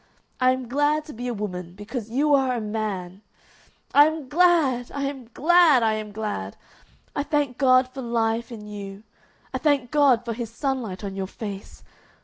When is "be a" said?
1.13-1.33